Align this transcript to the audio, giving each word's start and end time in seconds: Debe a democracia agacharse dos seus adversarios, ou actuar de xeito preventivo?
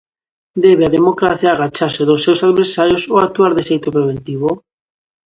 Debe 0.65 0.83
a 0.85 0.93
democracia 0.97 1.49
agacharse 1.51 2.01
dos 2.09 2.23
seus 2.25 2.39
adversarios, 2.47 3.03
ou 3.13 3.17
actuar 3.19 3.51
de 3.55 3.65
xeito 3.69 3.93
preventivo? 3.95 4.49